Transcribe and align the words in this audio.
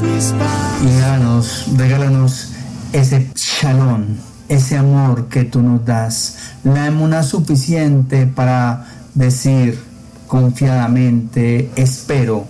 Y 0.00 1.76
regálanos, 1.76 2.52
ese 2.92 3.32
shalom, 3.34 4.04
ese 4.48 4.76
amor 4.76 5.28
que 5.28 5.42
tú 5.42 5.60
nos 5.60 5.84
das, 5.84 6.36
la 6.62 6.86
emuna 6.86 7.24
suficiente 7.24 8.26
para 8.26 8.86
decir 9.14 9.82
confiadamente, 10.28 11.72
espero 11.74 12.46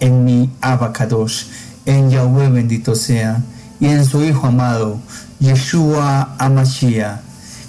en 0.00 0.24
mi 0.24 0.50
abacados, 0.62 1.50
en 1.84 2.08
Yahweh 2.08 2.48
bendito 2.48 2.94
sea, 2.94 3.42
y 3.80 3.88
en 3.88 4.06
su 4.06 4.24
Hijo 4.24 4.46
amado, 4.46 4.98
Yeshua 5.40 6.36
Amashia. 6.38 7.20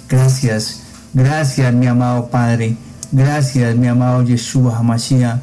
Gracias, 0.08 0.80
gracias 1.12 1.74
mi 1.74 1.86
amado 1.86 2.30
Padre, 2.30 2.76
gracias 3.12 3.76
mi 3.76 3.86
amado 3.86 4.22
Yeshua 4.22 4.78
Amashia 4.78 5.42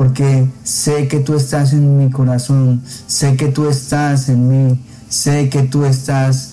porque 0.00 0.48
sé 0.64 1.08
que 1.08 1.20
tú 1.20 1.34
estás 1.34 1.74
en 1.74 1.98
mi 1.98 2.08
corazón, 2.08 2.82
sé 3.06 3.36
que 3.36 3.48
tú 3.48 3.68
estás 3.68 4.30
en 4.30 4.48
mí, 4.48 4.80
sé 5.10 5.50
que 5.50 5.64
tú 5.64 5.84
estás 5.84 6.52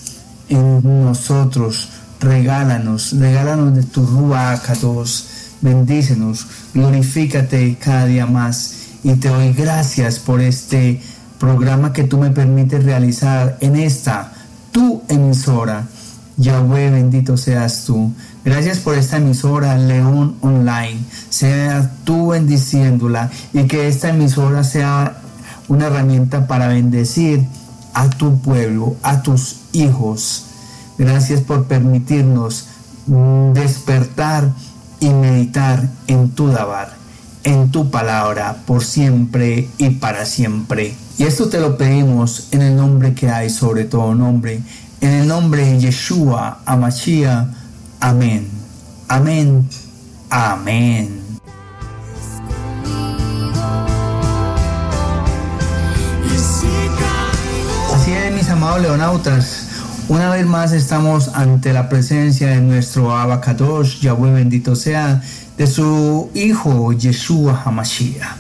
en 0.50 0.82
nosotros. 1.06 1.88
Regálanos, 2.20 3.18
regálanos 3.18 3.74
de 3.74 3.84
tu 3.84 4.06
Ruach 4.06 4.78
todos, 4.82 5.28
bendícenos, 5.62 6.46
glorifícate 6.74 7.78
cada 7.82 8.06
día 8.06 8.26
más 8.26 8.74
y 9.02 9.14
te 9.14 9.30
doy 9.30 9.54
gracias 9.54 10.20
por 10.20 10.42
este 10.42 11.02
programa 11.40 11.94
que 11.94 12.04
tú 12.04 12.18
me 12.18 12.32
permites 12.32 12.84
realizar 12.84 13.58
en 13.62 13.78
esta 13.78 14.34
tu 14.74 15.04
emisora. 15.08 15.88
Yahweh, 16.36 16.92
bendito 16.92 17.38
seas 17.38 17.86
tú. 17.86 18.12
Gracias 18.48 18.80
por 18.80 18.98
esta 18.98 19.18
emisora 19.18 19.78
León 19.78 20.38
Online. 20.40 20.98
Sea 21.30 21.92
tú 22.06 22.30
bendiciéndola 22.30 23.30
y 23.52 23.64
que 23.64 23.90
esta 23.90 24.08
emisora 24.08 24.64
sea 24.64 25.18
una 25.68 25.88
herramienta 25.88 26.48
para 26.48 26.70
bendecir 26.70 27.46
a 27.94 28.10
tu 28.10 28.40
pueblo, 28.40 28.96
a 29.04 29.22
tus 29.22 29.58
hijos. 29.74 30.46
Gracias 30.98 31.42
por 31.42 31.66
permitirnos 31.66 32.68
despertar 33.54 34.50
y 35.02 35.10
meditar 35.10 35.90
en 36.08 36.30
tu 36.30 36.48
Dabar, 36.48 36.94
en 37.44 37.70
tu 37.70 37.92
palabra, 37.92 38.60
por 38.66 38.82
siempre 38.86 39.68
y 39.78 39.90
para 39.90 40.26
siempre. 40.26 40.96
Y 41.18 41.24
esto 41.24 41.50
te 41.50 41.60
lo 41.60 41.78
pedimos 41.78 42.48
en 42.52 42.62
el 42.62 42.78
nombre 42.78 43.14
que 43.14 43.30
hay 43.30 43.50
sobre 43.50 43.84
todo 43.84 44.16
nombre, 44.16 44.62
en 45.02 45.10
el 45.10 45.28
nombre 45.28 45.66
de 45.66 45.80
Yeshua, 45.82 46.60
Amashia, 46.66 47.50
Amén. 48.00 48.48
Amén. 49.08 49.68
Amén. 50.30 51.20
Así 57.94 58.12
es, 58.12 58.34
mis 58.34 58.50
amados 58.50 58.82
leonautas. 58.82 59.64
Una 60.10 60.30
vez 60.30 60.46
más 60.46 60.74
estamos 60.74 61.30
ante 61.34 61.74
la 61.74 61.90
presencia 61.90 62.50
de 62.50 62.62
nuestro 62.62 63.18
Abacadosh, 63.18 64.00
Yahweh 64.00 64.32
bendito 64.32 64.76
sea, 64.76 65.22
de 65.58 65.66
su 65.66 66.30
Hijo 66.36 66.94
Yeshua 66.94 67.64
Hamashiach 67.66 68.38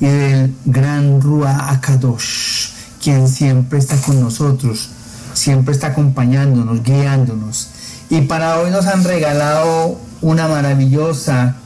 y 0.00 0.06
del 0.06 0.54
gran 0.66 1.20
Ruach 1.20 1.72
Akadosh, 1.72 2.68
quien 3.02 3.26
siempre 3.26 3.78
está 3.78 3.96
con 3.96 4.20
nosotros, 4.20 4.90
siempre 5.32 5.74
está 5.74 5.88
acompañándonos, 5.88 6.82
guiándonos 6.82 7.70
y 8.10 8.22
para 8.22 8.58
hoy 8.58 8.70
nos 8.70 8.86
han 8.86 9.04
regalado 9.04 10.00
una 10.22 10.48
maravillosa 10.48 11.56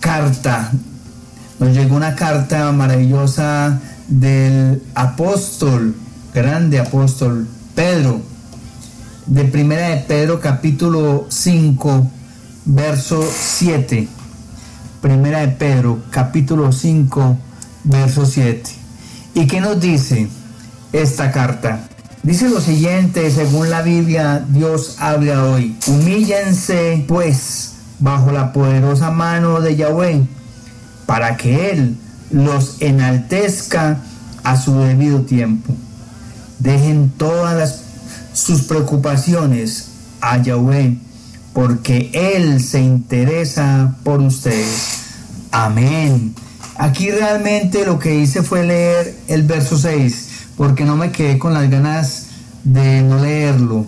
carta. 0.00 0.70
Nos 1.58 1.70
llegó 1.76 1.96
una 1.96 2.14
carta 2.14 2.70
maravillosa 2.72 3.80
del 4.06 4.82
apóstol, 4.94 5.96
grande 6.32 6.78
apóstol 6.78 7.48
Pedro, 7.74 8.20
de 9.26 9.44
Primera 9.44 9.88
de 9.88 9.96
Pedro 9.98 10.40
capítulo 10.40 11.26
5, 11.28 12.06
verso 12.64 13.22
7. 13.28 14.08
Primera 15.02 15.40
de 15.40 15.48
Pedro 15.48 15.98
capítulo 16.10 16.70
5, 16.70 17.36
verso 17.84 18.24
7. 18.24 18.70
¿Y 19.34 19.46
qué 19.46 19.60
nos 19.60 19.80
dice 19.80 20.28
esta 20.92 21.32
carta? 21.32 21.87
Dice 22.22 22.48
lo 22.48 22.60
siguiente, 22.60 23.30
según 23.30 23.70
la 23.70 23.82
Biblia, 23.82 24.44
Dios 24.48 24.96
habla 24.98 25.44
hoy. 25.44 25.76
Humíllense 25.86 27.04
pues 27.06 27.74
bajo 28.00 28.32
la 28.32 28.52
poderosa 28.52 29.10
mano 29.10 29.60
de 29.60 29.76
Yahweh, 29.76 30.26
para 31.06 31.36
que 31.36 31.70
Él 31.70 31.96
los 32.30 32.76
enaltezca 32.80 34.02
a 34.42 34.56
su 34.60 34.78
debido 34.80 35.22
tiempo. 35.22 35.72
Dejen 36.58 37.10
todas 37.16 37.82
sus 38.32 38.62
preocupaciones 38.62 39.88
a 40.20 40.42
Yahweh, 40.42 40.98
porque 41.52 42.10
Él 42.12 42.60
se 42.60 42.80
interesa 42.80 43.94
por 44.02 44.20
ustedes. 44.20 45.02
Amén. 45.52 46.34
Aquí 46.76 47.10
realmente 47.10 47.86
lo 47.86 47.98
que 47.98 48.16
hice 48.16 48.42
fue 48.42 48.64
leer 48.64 49.16
el 49.28 49.44
verso 49.44 49.78
6 49.78 50.27
porque 50.58 50.84
no 50.84 50.96
me 50.96 51.12
quedé 51.12 51.38
con 51.38 51.54
las 51.54 51.70
ganas 51.70 52.26
de 52.64 53.00
no 53.02 53.20
leerlo. 53.20 53.86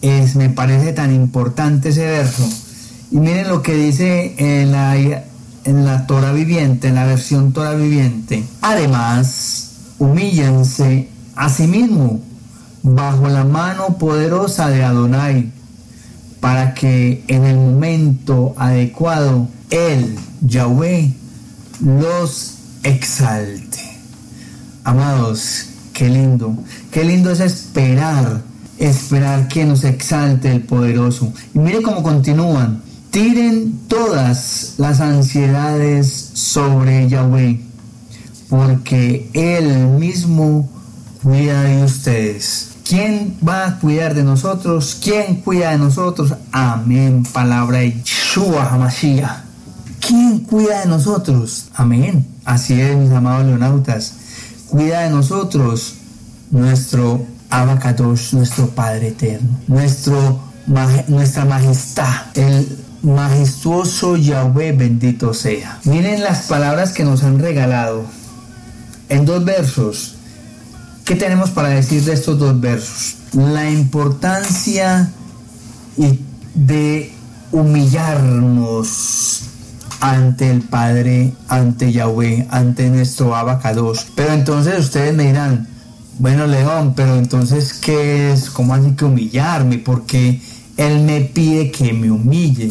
Es, 0.00 0.36
me 0.36 0.48
parece 0.48 0.92
tan 0.92 1.12
importante 1.12 1.88
ese 1.88 2.06
verso. 2.06 2.48
Y 3.10 3.16
miren 3.16 3.48
lo 3.48 3.62
que 3.62 3.74
dice 3.74 4.34
en 4.38 4.70
la, 4.70 4.96
en 4.96 5.84
la 5.84 6.06
Torah 6.06 6.30
viviente, 6.30 6.88
en 6.88 6.94
la 6.94 7.04
versión 7.04 7.52
Torah 7.52 7.74
viviente. 7.74 8.44
Además, 8.62 9.72
humíllense 9.98 11.08
a 11.34 11.48
sí 11.48 11.66
mismo 11.66 12.20
bajo 12.84 13.28
la 13.28 13.44
mano 13.44 13.98
poderosa 13.98 14.68
de 14.68 14.84
Adonai, 14.84 15.50
para 16.38 16.74
que 16.74 17.24
en 17.26 17.44
el 17.44 17.56
momento 17.56 18.54
adecuado 18.56 19.48
Él, 19.70 20.16
Yahweh, 20.42 21.12
los 21.80 22.54
exalte. 22.84 23.80
Amados, 24.84 25.67
Qué 25.98 26.08
lindo, 26.08 26.56
qué 26.92 27.02
lindo 27.02 27.32
es 27.32 27.40
esperar, 27.40 28.42
esperar 28.78 29.48
que 29.48 29.64
nos 29.64 29.82
exalte 29.82 30.52
el 30.52 30.62
poderoso. 30.62 31.32
Y 31.52 31.58
mire 31.58 31.82
cómo 31.82 32.04
continúan. 32.04 32.82
Tiren 33.10 33.80
todas 33.88 34.74
las 34.78 35.00
ansiedades 35.00 36.30
sobre 36.34 37.08
Yahweh, 37.08 37.60
porque 38.48 39.28
Él 39.32 39.88
mismo 39.88 40.70
cuida 41.20 41.64
de 41.64 41.82
ustedes. 41.82 42.76
¿Quién 42.88 43.36
va 43.46 43.66
a 43.66 43.78
cuidar 43.80 44.14
de 44.14 44.22
nosotros? 44.22 45.00
¿Quién 45.02 45.40
cuida 45.40 45.72
de 45.72 45.78
nosotros? 45.78 46.32
Amén. 46.52 47.24
Palabra 47.24 47.78
de 47.78 48.00
Yeshua 48.04 48.72
HaMashiach. 48.72 49.40
¿Quién 49.98 50.38
cuida 50.44 50.82
de 50.82 50.86
nosotros? 50.86 51.70
Amén. 51.74 52.24
Así 52.44 52.80
es, 52.80 52.96
mis 52.96 53.10
amados 53.10 53.46
leonautas 53.46 54.27
cuida 54.68 55.00
de 55.00 55.10
nosotros 55.10 55.94
nuestro 56.50 57.26
Abacadosh, 57.50 58.34
nuestro 58.34 58.68
Padre 58.68 59.08
Eterno, 59.08 59.48
nuestro, 59.66 60.40
nuestra 61.08 61.44
majestad, 61.44 62.14
el 62.34 62.78
majestuoso 63.02 64.16
Yahweh 64.16 64.72
bendito 64.72 65.32
sea. 65.32 65.78
Miren 65.84 66.22
las 66.22 66.42
palabras 66.46 66.92
que 66.92 67.04
nos 67.04 67.22
han 67.22 67.38
regalado 67.38 68.04
en 69.08 69.24
dos 69.24 69.44
versos. 69.44 70.14
¿Qué 71.04 71.14
tenemos 71.14 71.50
para 71.50 71.68
decir 71.70 72.02
de 72.04 72.12
estos 72.12 72.38
dos 72.38 72.60
versos? 72.60 73.16
La 73.32 73.70
importancia 73.70 75.10
de 76.54 77.12
humillarnos 77.50 79.47
ante 80.00 80.50
el 80.50 80.62
Padre, 80.62 81.32
ante 81.48 81.92
Yahweh, 81.92 82.46
ante 82.50 82.88
nuestro 82.88 83.34
abacados. 83.34 84.06
Pero 84.14 84.32
entonces 84.32 84.78
ustedes 84.78 85.14
me 85.14 85.26
dirán, 85.26 85.68
bueno 86.18 86.46
León, 86.46 86.94
pero 86.96 87.16
entonces 87.16 87.74
¿qué 87.74 88.32
es? 88.32 88.50
¿Cómo 88.50 88.74
así 88.74 88.92
que 88.92 89.04
humillarme? 89.04 89.78
Porque 89.78 90.40
Él 90.76 91.02
me 91.02 91.22
pide 91.22 91.70
que 91.70 91.92
me 91.92 92.10
humille. 92.10 92.70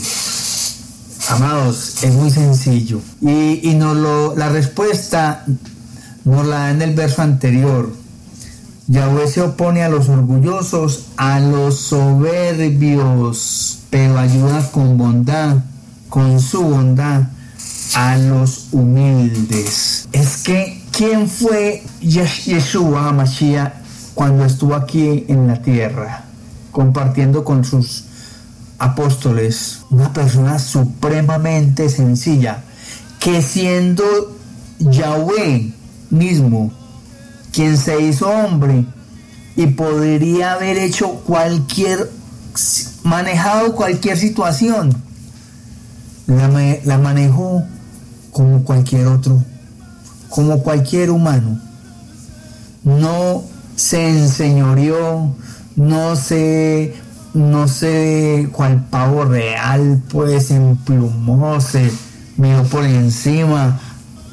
Amados, 1.29 2.03
es 2.03 2.13
muy 2.13 2.31
sencillo. 2.31 3.01
Y, 3.21 3.69
y 3.69 3.77
lo, 3.77 4.35
la 4.35 4.49
respuesta 4.49 5.43
nos 6.23 6.45
la 6.45 6.59
da 6.59 6.71
en 6.71 6.81
el 6.81 6.95
verso 6.95 7.21
anterior. 7.21 7.91
Yahweh 8.87 9.27
se 9.27 9.41
opone 9.41 9.83
a 9.83 9.89
los 9.89 10.07
orgullosos, 10.07 11.07
a 11.17 11.41
los 11.41 11.77
soberbios, 11.77 13.79
pero 13.89 14.17
ayuda 14.17 14.71
con 14.71 14.97
bondad 14.97 15.57
con 16.09 16.39
su 16.39 16.61
bondad 16.61 17.23
a 17.95 18.17
los 18.17 18.67
humildes. 18.71 20.07
Es 20.11 20.43
que, 20.43 20.83
¿quién 20.91 21.29
fue 21.29 21.83
Yeshua 22.01 23.11
Mashiach 23.11 23.73
cuando 24.13 24.45
estuvo 24.45 24.75
aquí 24.75 25.25
en 25.27 25.47
la 25.47 25.61
tierra, 25.61 26.25
compartiendo 26.71 27.43
con 27.43 27.63
sus 27.63 28.05
apóstoles? 28.79 29.79
Una 29.89 30.11
persona 30.13 30.59
supremamente 30.59 31.89
sencilla, 31.89 32.63
que 33.19 33.41
siendo 33.41 34.03
Yahweh 34.79 35.73
mismo, 36.09 36.71
quien 37.51 37.77
se 37.77 38.01
hizo 38.01 38.29
hombre 38.29 38.85
y 39.55 39.65
podría 39.67 40.53
haber 40.53 40.77
hecho 40.77 41.09
cualquier, 41.25 42.11
manejado 43.03 43.73
cualquier 43.73 44.17
situación, 44.17 45.06
la, 46.27 46.49
la 46.83 46.97
manejó 46.97 47.63
como 48.31 48.63
cualquier 48.63 49.07
otro, 49.07 49.43
como 50.29 50.61
cualquier 50.61 51.09
humano. 51.09 51.59
No 52.83 53.43
se 53.75 54.09
enseñoreó, 54.09 55.35
no 55.75 56.15
se, 56.15 56.95
no 57.33 57.67
sé 57.67 58.49
cuál 58.51 58.85
pavo 58.85 59.25
real, 59.25 60.01
pues 60.09 60.51
emplumó, 60.51 61.59
se 61.61 61.91
miró 62.37 62.63
por 62.63 62.85
encima 62.85 63.79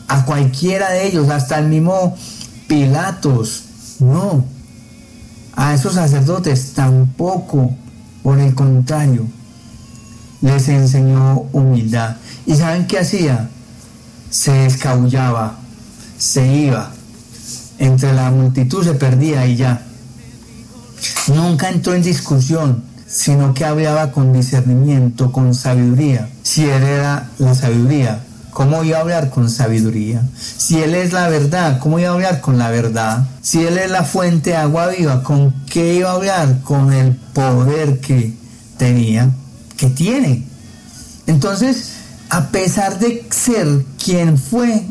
a 0.09 0.25
cualquiera 0.25 0.91
de 0.91 1.07
ellos, 1.07 1.29
hasta 1.31 1.59
el 1.59 1.69
mismo 1.69 2.17
Pilatos, 2.67 3.65
no, 4.01 4.45
a 5.55 5.75
esos 5.75 5.95
sacerdotes 5.95 6.73
tampoco, 6.75 7.71
por 8.23 8.39
el 8.39 8.55
contrario, 8.55 9.27
les 10.45 10.69
enseñó 10.69 11.47
humildad. 11.53 12.17
¿Y 12.47 12.55
saben 12.55 12.87
qué 12.87 12.99
hacía? 12.99 13.49
Se 14.31 14.67
escabullaba, 14.67 15.57
se 16.19 16.47
iba, 16.47 16.91
entre 17.79 18.13
la 18.13 18.31
multitud 18.31 18.85
se 18.85 18.93
perdía 18.95 19.47
y 19.47 19.57
ya. 19.57 19.83
Nunca 21.35 21.71
entró 21.71 21.95
en 21.95 22.03
discusión, 22.03 22.85
sino 23.07 23.55
que 23.55 23.65
hablaba 23.65 24.13
con 24.13 24.33
discernimiento, 24.35 25.33
con 25.33 25.55
sabiduría. 25.55 26.29
Si 26.43 26.65
él 26.65 26.83
era 26.83 27.31
la 27.39 27.55
sabiduría, 27.55 28.21
¿cómo 28.51 28.85
iba 28.85 28.99
a 28.99 29.01
hablar 29.01 29.31
con 29.31 29.49
sabiduría? 29.49 30.23
Si 30.37 30.81
Él 30.83 30.95
es 30.95 31.13
la 31.13 31.29
verdad, 31.29 31.79
¿cómo 31.79 31.99
iba 31.99 32.11
a 32.11 32.13
hablar 32.13 32.41
con 32.41 32.59
la 32.59 32.71
verdad? 32.71 33.27
Si 33.43 33.65
Él 33.65 33.79
es 33.79 33.91
la 33.91 34.05
fuente 34.05 34.51
de 34.51 34.57
agua 34.57 34.89
viva, 34.89 35.23
¿con 35.23 35.53
qué 35.67 35.95
iba 35.95 36.11
a 36.11 36.15
hablar? 36.15 36.61
Con 36.63 36.93
el 36.93 37.15
poder 37.15 38.01
que 38.01 38.35
tenía, 38.79 39.31
que 39.77 39.89
tiene. 39.91 40.45
Entonces, 41.27 41.93
a 42.31 42.49
pesar 42.49 42.99
de 42.99 43.27
ser 43.31 43.85
quien 44.03 44.39
fue 44.39 44.85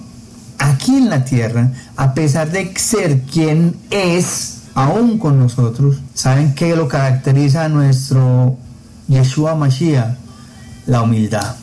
aquí 0.58 0.98
en 0.98 1.10
la 1.10 1.26
tierra, 1.26 1.72
a 1.96 2.14
pesar 2.14 2.52
de 2.52 2.74
ser 2.78 3.22
quien 3.22 3.76
es 3.90 4.60
aún 4.76 5.18
con 5.20 5.40
nosotros, 5.40 5.98
¿saben 6.14 6.56
qué 6.56 6.76
lo 6.76 6.88
caracteriza 6.88 7.66
a 7.66 7.70
nuestro 7.70 8.58
Yeshua 9.08 9.56
Mashiach? 9.56 10.18
La 10.86 11.02
humildad 11.02 11.56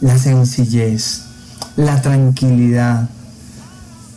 la 0.00 0.18
sencillez, 0.18 1.22
la 1.76 2.00
tranquilidad, 2.02 3.08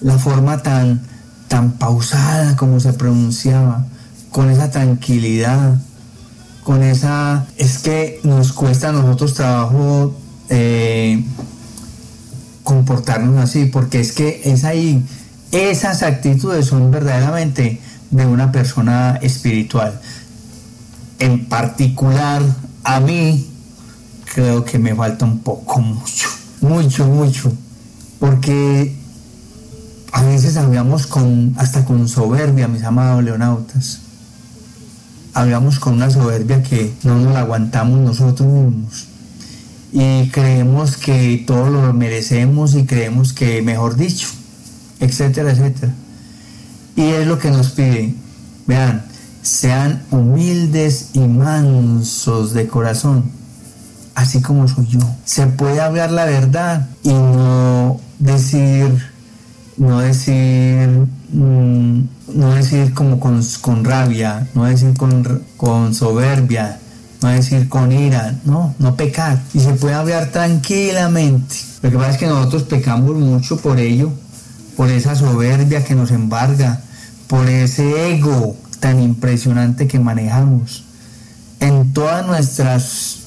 la 0.02 0.18
forma 0.18 0.62
tan, 0.62 1.02
tan 1.48 1.72
pausada 1.74 2.56
como 2.56 2.80
se 2.80 2.94
pronunciaba, 2.94 3.86
con 4.32 4.50
esa 4.50 4.70
tranquilidad, 4.70 5.78
con 6.64 6.84
esa... 6.84 7.48
Es 7.58 7.80
que 7.80 8.20
nos 8.24 8.54
cuesta 8.54 8.90
a 8.90 8.92
nosotros 8.92 9.34
trabajo 9.34 10.14
eh, 10.50 11.24
comportarnos 12.64 13.38
así, 13.38 13.66
porque 13.66 14.00
es 14.00 14.12
que 14.12 14.42
es 14.46 14.64
ahí, 14.64 15.04
esas 15.52 16.04
actitudes 16.04 16.68
son 16.68 16.92
verdaderamente 16.92 17.82
de 18.12 18.26
una 18.26 18.52
persona 18.52 19.18
espiritual. 19.22 20.00
En 21.18 21.46
particular, 21.46 22.44
a 22.84 23.00
mí, 23.00 23.48
creo 24.34 24.64
que 24.64 24.78
me 24.78 24.96
falta 24.96 25.26
un 25.26 25.40
poco, 25.40 25.80
mucho, 25.82 26.28
mucho, 26.62 27.08
mucho, 27.08 27.52
porque 28.20 28.96
a 30.12 30.24
veces 30.24 30.58
hablamos 30.58 31.08
con, 31.08 31.56
hasta 31.58 31.86
con 31.86 32.08
soberbia, 32.08 32.68
mis 32.68 32.84
amados 32.84 33.24
leonautas. 33.24 34.02
Hablamos 35.34 35.80
con 35.80 35.94
una 35.94 36.10
soberbia 36.10 36.64
que 36.64 36.92
no 37.04 37.18
nos 37.20 37.34
la 37.34 37.42
aguantamos 37.42 38.00
nosotros 38.00 38.48
mismos. 38.48 39.08
Y 39.92 40.30
creemos 40.30 40.98
que 40.98 41.44
todo 41.48 41.70
lo 41.70 41.94
merecemos 41.94 42.76
y 42.76 42.86
creemos 42.86 43.34
que, 43.34 43.62
mejor 43.62 43.96
dicho, 43.96 44.28
etcétera, 45.00 45.52
etcétera. 45.52 45.94
Y 46.96 47.04
es 47.04 47.28
lo 47.28 47.40
que 47.40 47.52
nos 47.52 47.70
pide. 47.70 48.14
Vean, 48.68 49.04
sean 49.42 50.04
humildes 50.12 51.10
y 51.14 51.20
mansos 51.20 52.54
de 52.54 52.68
corazón 52.68 53.40
así 54.20 54.42
como 54.42 54.68
soy 54.68 54.86
yo. 54.88 55.00
Se 55.24 55.48
puede 55.48 55.80
hablar 55.80 56.12
la 56.12 56.26
verdad 56.26 56.88
y 57.04 57.14
no 57.14 58.02
decir, 58.20 59.12
no 59.78 60.00
decir, 60.02 61.08
mm, 61.32 62.02
no 62.36 62.56
decir 62.56 62.94
como 62.94 63.20
con, 63.20 63.44
rabia, 63.84 64.48
no 64.54 64.66
decir 64.66 64.94
con, 64.96 65.44
con 65.58 65.94
soberbia, 65.94 66.80
no 67.22 67.30
decir 67.30 67.68
con 67.70 67.92
ira, 67.92 68.36
no, 68.46 68.76
no 68.80 68.96
pecar. 68.96 69.42
Y 69.54 69.60
se 69.60 69.74
puede 69.74 69.96
hablar 69.96 70.32
tranquilamente. 70.32 71.56
Lo 71.82 71.92
que 71.92 71.98
pasa 71.98 72.12
es 72.12 72.18
que 72.18 72.28
nosotros 72.28 72.64
pecamos 72.64 73.16
mucho 73.16 73.58
por 73.58 73.80
ello, 73.80 74.12
por 74.76 74.90
esa 74.90 75.16
soberbia 75.16 75.84
que 75.84 75.96
nos 75.96 76.12
embarga, 76.12 76.82
por 77.28 77.48
ese 77.50 78.16
ego 78.16 78.56
tan 78.80 79.02
impresionante 79.02 79.88
que 79.88 80.00
manejamos. 80.00 80.84
En 81.60 81.94
todas 81.94 82.26
nuestras 82.26 83.20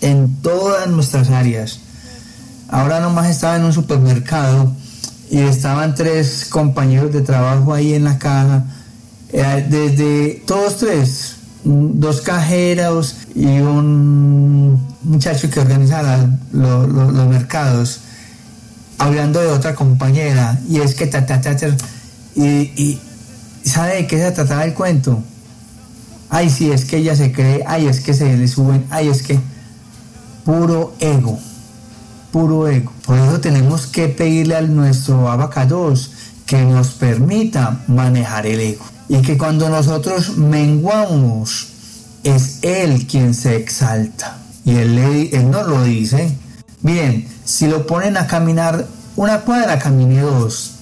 en 0.00 0.36
todas 0.42 0.88
nuestras 0.88 1.30
áreas. 1.30 1.80
Ahora 2.68 3.00
nomás 3.00 3.28
estaba 3.28 3.56
en 3.56 3.64
un 3.64 3.72
supermercado 3.72 4.72
y 5.30 5.38
estaban 5.38 5.94
tres 5.94 6.46
compañeros 6.48 7.12
de 7.12 7.20
trabajo 7.20 7.74
ahí 7.74 7.94
en 7.94 8.04
la 8.04 8.18
caja, 8.18 8.64
eh, 9.32 9.66
desde 9.68 10.42
todos 10.46 10.78
tres, 10.78 11.36
dos 11.64 12.20
cajeros 12.20 13.16
y 13.34 13.46
un 13.58 14.80
muchacho 15.02 15.50
que 15.50 15.60
organizaba 15.60 16.26
los 16.52 17.28
mercados, 17.28 18.00
hablando 18.98 19.40
de 19.40 19.48
otra 19.48 19.74
compañera, 19.74 20.58
y 20.68 20.80
es 20.80 20.94
que 20.94 21.06
ta, 21.06 21.26
ta, 21.26 21.40
ta, 21.40 21.56
y, 22.34 22.44
y 22.44 23.00
¿sabe 23.64 23.96
de 23.96 24.06
qué 24.06 24.18
se 24.18 24.30
trataba 24.32 24.64
el 24.64 24.74
cuento? 24.74 25.22
Ay, 26.30 26.50
sí, 26.50 26.70
es 26.70 26.84
que 26.84 26.98
ella 26.98 27.14
se 27.14 27.32
cree, 27.32 27.62
ay, 27.66 27.86
es 27.86 28.00
que 28.00 28.14
se 28.14 28.36
le 28.36 28.48
suben, 28.48 28.84
ay, 28.90 29.08
es 29.08 29.22
que 29.22 29.38
puro 30.44 30.94
ego, 31.00 31.38
puro 32.36 32.68
ego. 32.68 32.92
Por 33.06 33.16
eso 33.16 33.40
tenemos 33.40 33.86
que 33.86 34.08
pedirle 34.08 34.56
a 34.56 34.60
nuestro 34.60 35.30
abacados 35.30 36.10
que 36.44 36.62
nos 36.66 36.88
permita 36.88 37.80
manejar 37.86 38.46
el 38.46 38.60
ego. 38.60 38.84
Y 39.08 39.22
que 39.22 39.38
cuando 39.38 39.70
nosotros 39.70 40.36
menguamos, 40.36 41.68
es 42.24 42.58
Él 42.60 43.06
quien 43.06 43.32
se 43.32 43.56
exalta. 43.56 44.36
Y 44.66 44.76
Él, 44.76 44.98
él 45.32 45.50
nos 45.50 45.66
lo 45.66 45.82
dice. 45.82 46.30
Bien, 46.82 47.26
si 47.46 47.68
lo 47.68 47.86
ponen 47.86 48.18
a 48.18 48.26
caminar 48.26 48.86
una 49.16 49.40
cuadra, 49.40 49.78
camine 49.78 50.20
dos. 50.20 50.72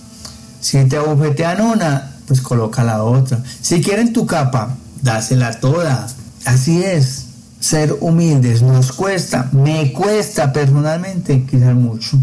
Si 0.61 0.84
te 0.87 0.96
abofetean 0.96 1.61
una, 1.61 2.16
pues 2.26 2.40
coloca 2.40 2.82
la 2.82 3.04
otra. 3.04 3.38
Si 3.61 3.80
quieren 3.80 4.12
tu 4.12 4.26
capa, 4.26 4.75
dásela 5.02 5.61
toda. 5.61 6.08
Así 6.46 6.82
es 6.82 7.23
ser 7.64 7.97
humildes 8.00 8.61
nos 8.61 8.92
cuesta, 8.92 9.49
me 9.52 9.90
cuesta 9.90 10.52
personalmente 10.52 11.47
quizás 11.50 11.75
mucho. 11.75 12.18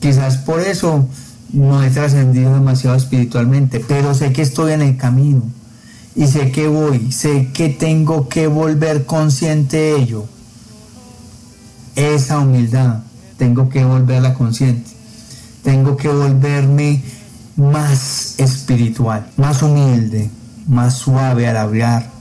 Quizás 0.00 0.38
por 0.38 0.60
eso 0.60 1.06
no 1.52 1.82
he 1.82 1.90
trascendido 1.90 2.54
demasiado 2.54 2.96
espiritualmente, 2.96 3.84
pero 3.86 4.14
sé 4.14 4.32
que 4.32 4.40
estoy 4.40 4.72
en 4.72 4.80
el 4.80 4.96
camino 4.96 5.42
y 6.16 6.26
sé 6.28 6.50
que 6.50 6.66
voy, 6.66 7.12
sé 7.12 7.50
que 7.52 7.68
tengo 7.68 8.30
que 8.30 8.46
volver 8.46 9.04
consciente 9.04 9.76
de 9.76 9.96
ello. 9.96 10.24
Esa 11.94 12.38
humildad, 12.38 13.00
tengo 13.36 13.68
que 13.68 13.84
volverla 13.84 14.32
consciente. 14.32 14.90
Tengo 15.62 15.94
que 15.98 16.08
volverme 16.08 17.02
más 17.56 18.36
espiritual, 18.38 19.30
más 19.36 19.62
humilde, 19.62 20.30
más 20.66 20.96
suave 20.96 21.46
al 21.46 21.58
hablar, 21.58 22.11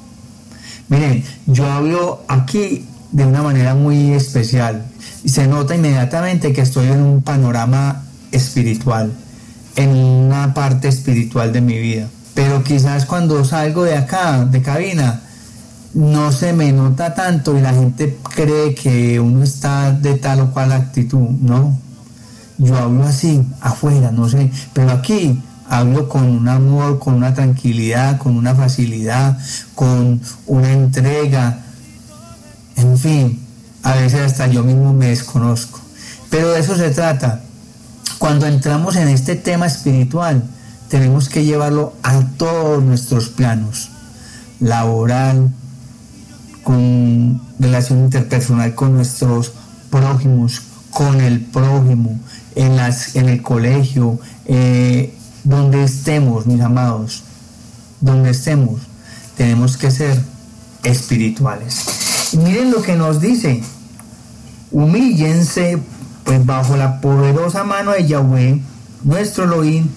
Miren, 0.92 1.24
yo 1.48 1.72
hablo 1.72 2.22
aquí 2.28 2.86
de 3.14 3.26
una 3.26 3.42
manera 3.42 3.76
muy 3.76 4.12
especial 4.12 4.84
y 5.24 5.30
se 5.30 5.48
nota 5.48 5.74
inmediatamente 5.74 6.52
que 6.52 6.60
estoy 6.60 6.88
en 6.88 7.02
un 7.02 7.22
panorama 7.22 8.04
espiritual, 8.34 9.14
en 9.78 9.96
una 9.96 10.54
parte 10.54 10.90
espiritual 10.90 11.54
de 11.54 11.62
mi 11.62 11.78
vida. 11.78 12.10
Pero 12.34 12.62
quizás 12.62 13.06
cuando 13.06 13.46
salgo 13.46 13.86
de 13.86 13.96
acá, 13.96 14.44
de 14.44 14.62
cabina, 14.62 15.22
no 15.94 16.34
se 16.34 16.52
me 16.52 16.74
nota 16.74 17.16
tanto 17.16 17.58
y 17.58 17.62
la 17.62 17.74
gente 17.74 18.18
cree 18.36 18.76
que 18.76 19.18
uno 19.18 19.46
está 19.46 19.94
de 19.94 20.16
tal 20.16 20.42
o 20.42 20.52
cual 20.52 20.74
actitud. 20.74 21.30
No, 21.40 21.80
yo 22.58 22.78
hablo 22.78 23.06
así, 23.06 23.42
afuera, 23.62 24.12
no 24.12 24.28
sé, 24.28 24.52
pero 24.74 24.92
aquí 24.92 25.42
hablo 25.72 26.10
con 26.10 26.26
un 26.26 26.50
amor, 26.50 27.00
con 27.00 27.14
una 27.14 27.34
tranquilidad, 27.34 28.18
con 28.18 28.36
una 28.36 28.54
facilidad, 28.54 29.40
con 29.74 30.20
una 30.46 30.70
entrega, 30.70 31.60
en 32.76 32.98
fin, 32.98 33.40
a 33.82 33.96
veces 33.96 34.20
hasta 34.20 34.48
yo 34.48 34.66
mismo 34.66 34.94
me 34.94 35.08
desconozco. 35.08 35.80
Pero 36.30 36.52
de 36.52 36.60
eso 36.60 36.76
se 36.76 36.90
trata. 36.90 37.42
Cuando 38.20 38.48
entramos 38.48 38.98
en 38.98 39.08
este 39.08 39.38
tema 39.38 39.66
espiritual, 39.66 40.44
tenemos 40.90 41.30
que 41.30 41.46
llevarlo 41.46 41.94
a 42.04 42.20
todos 42.38 42.84
nuestros 42.84 43.30
planos, 43.30 43.92
laboral, 44.60 45.52
con 46.64 47.42
relación 47.60 48.00
interpersonal 48.00 48.76
con 48.76 48.94
nuestros 48.94 49.54
prójimos, 49.90 50.64
con 50.92 51.22
el 51.22 51.40
prójimo, 51.40 52.20
en, 52.56 52.76
las, 52.76 53.16
en 53.16 53.30
el 53.30 53.42
colegio, 53.42 54.20
eh, 54.46 55.16
donde 55.44 55.84
estemos, 55.84 56.46
mis 56.46 56.62
amados, 56.62 57.24
donde 58.00 58.32
estemos, 58.32 58.82
tenemos 59.38 59.78
que 59.78 59.92
ser 59.92 60.22
espirituales. 60.84 62.32
Miren 62.34 62.72
lo 62.72 62.82
que 62.82 62.96
nos 62.96 63.22
dice, 63.22 63.62
humíllense 64.72 65.80
pues 66.24 66.46
bajo 66.46 66.78
la 66.78 67.02
poderosa 67.02 67.64
mano 67.64 67.92
de 67.92 68.08
Yahweh, 68.08 68.62
nuestro 69.04 69.46
Elohim, 69.46 69.88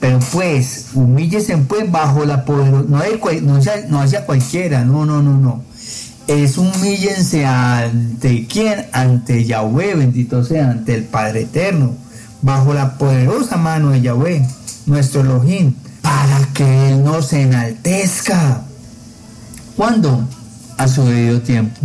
pero 0.00 0.18
pues, 0.32 0.88
humíllese 0.94 1.56
pues 1.58 1.90
bajo 1.90 2.24
la 2.24 2.44
poderosa, 2.44 2.84
no, 2.88 2.98
no, 3.40 3.60
no 3.88 4.00
hacia 4.00 4.26
cualquiera, 4.26 4.84
no, 4.84 5.06
no, 5.06 5.22
no, 5.22 5.38
no. 5.38 5.62
Es 6.26 6.56
humíllense 6.56 7.44
ante 7.44 8.46
quién, 8.46 8.86
ante 8.92 9.44
Yahweh, 9.44 9.94
bendito 9.94 10.42
sea, 10.42 10.70
ante 10.70 10.94
el 10.94 11.04
Padre 11.04 11.42
Eterno, 11.42 11.94
bajo 12.44 12.74
la 12.74 12.96
poderosa 12.96 13.56
mano 13.56 13.90
de 13.90 14.02
Yahweh, 14.02 14.46
nuestro 14.86 15.22
Elohim, 15.22 15.74
para 16.02 16.46
que 16.52 16.90
Él 16.90 17.02
nos 17.02 17.32
enaltezca. 17.32 18.62
¿Cuándo? 19.76 20.28
A 20.78 20.86
su 20.86 21.04
debido 21.04 21.40
tiempo. 21.40 21.80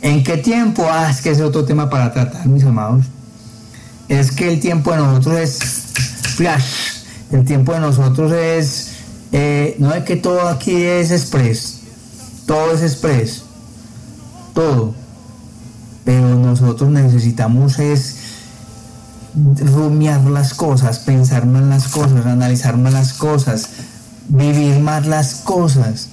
¿En 0.00 0.24
qué 0.24 0.38
tiempo? 0.38 0.86
Ah, 0.90 1.10
es 1.10 1.20
que 1.20 1.30
es 1.30 1.40
otro 1.40 1.64
tema 1.64 1.90
para 1.90 2.12
tratar, 2.12 2.46
mis 2.46 2.64
amados. 2.64 3.04
Es 4.08 4.30
que 4.32 4.48
el 4.48 4.60
tiempo 4.60 4.92
de 4.92 4.98
nosotros 4.98 5.36
es 5.36 5.58
flash 6.36 6.98
el 7.30 7.44
tiempo 7.44 7.74
de 7.74 7.80
nosotros 7.80 8.32
es, 8.32 8.92
eh, 9.32 9.76
no 9.78 9.92
es 9.92 10.04
que 10.04 10.16
todo 10.16 10.48
aquí 10.48 10.74
es 10.74 11.10
express, 11.10 11.80
todo 12.46 12.72
es 12.72 12.82
express, 12.82 13.42
todo. 14.54 14.94
Pero 16.04 16.36
nosotros 16.36 16.88
necesitamos 16.88 17.78
es 17.78 18.16
rumiar 19.74 20.24
las 20.24 20.54
cosas, 20.54 20.98
pensar 21.00 21.46
más 21.46 21.62
las 21.62 21.88
cosas, 21.88 22.26
analizar 22.26 22.76
más 22.76 22.92
las 22.92 23.12
cosas, 23.12 23.68
vivir 24.28 24.80
más 24.80 25.06
las 25.06 25.34
cosas. 25.36 26.08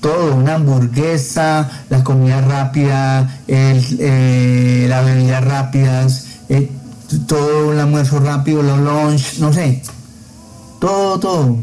Todo, 0.00 0.34
una 0.34 0.54
hamburguesa, 0.54 1.70
la 1.90 2.02
comida 2.02 2.40
rápida, 2.40 3.40
eh, 3.46 4.86
las 4.88 5.04
bebidas 5.04 5.44
rápidas, 5.44 6.26
eh, 6.48 6.70
todo 7.26 7.72
el 7.72 7.80
almuerzo 7.80 8.18
rápido, 8.20 8.62
los 8.62 8.78
lunch, 8.78 9.38
no 9.38 9.52
sé, 9.52 9.82
todo, 10.80 11.20
todo. 11.20 11.58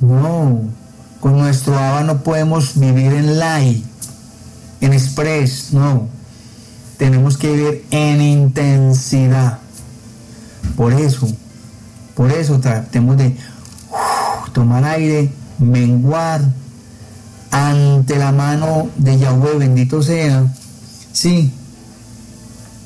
No, 0.00 0.60
con 1.20 1.38
nuestro 1.38 1.78
ABA 1.78 2.04
no 2.04 2.22
podemos 2.22 2.78
vivir 2.78 3.12
en 3.12 3.38
light, 3.38 3.84
en 4.80 4.92
express, 4.92 5.72
no. 5.72 6.08
Tenemos 6.96 7.38
que 7.38 7.52
vivir 7.52 7.86
en 7.90 8.20
intensidad. 8.20 9.58
Por 10.76 10.92
eso, 10.92 11.28
por 12.14 12.30
eso 12.30 12.58
tratemos 12.60 13.16
de 13.16 13.36
tomar 14.52 14.84
aire, 14.84 15.32
menguar 15.58 16.42
ante 17.50 18.16
la 18.16 18.32
mano 18.32 18.88
de 18.96 19.18
Yahweh, 19.18 19.58
bendito 19.58 20.02
sea. 20.02 20.44
Sí. 21.12 21.52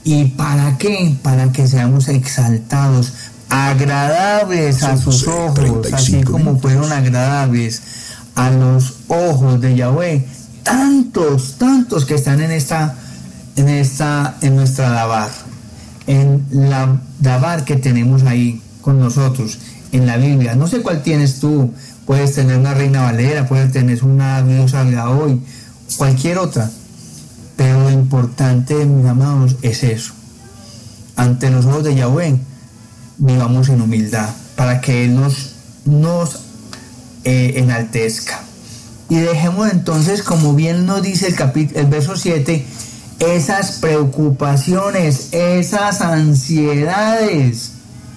¿Y 0.04 0.26
para 0.26 0.76
qué? 0.78 1.16
Para 1.22 1.50
que 1.52 1.66
seamos 1.66 2.08
exaltados, 2.08 3.12
agradables 3.48 4.82
a 4.82 4.96
sus 4.96 5.26
ojos, 5.26 5.92
así 5.92 6.22
como 6.22 6.58
fueron 6.58 6.92
agradables 6.92 7.82
a 8.34 8.50
los 8.50 8.94
ojos 9.08 9.60
de 9.60 9.76
Yahweh. 9.76 10.26
Tantos, 10.62 11.56
tantos 11.58 12.04
que 12.04 12.14
están 12.14 12.40
en 12.40 12.50
esta, 12.50 12.94
en 13.56 13.68
esta, 13.68 14.36
en 14.40 14.56
nuestra 14.56 14.90
Dabar, 14.90 15.30
en 16.06 16.46
la 16.50 17.00
Dabar 17.20 17.64
que 17.64 17.76
tenemos 17.76 18.22
ahí 18.24 18.60
con 18.80 18.98
nosotros, 18.98 19.58
en 19.92 20.06
la 20.06 20.16
Biblia. 20.16 20.54
No 20.54 20.66
sé 20.66 20.82
cuál 20.82 21.02
tienes 21.02 21.40
tú, 21.40 21.72
puedes 22.06 22.34
tener 22.34 22.58
una 22.58 22.74
Reina 22.74 23.02
Valera, 23.02 23.46
puedes 23.46 23.72
tener 23.72 24.04
una 24.04 24.42
Dios 24.42 24.72
salga 24.72 25.10
hoy, 25.10 25.40
cualquier 25.96 26.38
otra. 26.38 26.70
Pero 27.56 27.80
lo 27.80 27.90
importante, 27.90 28.84
mis 28.84 29.06
amados, 29.06 29.56
es 29.62 29.84
eso. 29.84 30.12
Ante 31.16 31.50
los 31.50 31.64
ojos 31.66 31.84
de 31.84 31.94
Yahweh, 31.94 32.36
vivamos 33.18 33.68
en 33.68 33.80
humildad, 33.80 34.28
para 34.56 34.80
que 34.80 35.04
Él 35.04 35.14
nos, 35.14 35.54
nos 35.84 36.40
eh, 37.22 37.54
enaltezca. 37.56 38.40
Y 39.08 39.16
dejemos 39.16 39.70
entonces, 39.70 40.22
como 40.22 40.54
bien 40.54 40.86
nos 40.86 41.02
dice 41.02 41.28
el, 41.28 41.70
el 41.74 41.86
verso 41.86 42.16
7, 42.16 42.66
esas 43.18 43.72
preocupaciones, 43.72 45.28
esas 45.32 46.00
ansiedades. 46.00 47.72